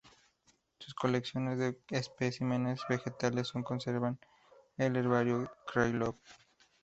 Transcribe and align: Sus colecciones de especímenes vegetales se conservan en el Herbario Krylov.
Sus 0.79 0.95
colecciones 0.95 1.59
de 1.59 1.77
especímenes 1.91 2.81
vegetales 2.89 3.49
se 3.49 3.63
conservan 3.63 4.17
en 4.79 4.95
el 4.95 5.05
Herbario 5.05 5.51
Krylov. 5.71 6.15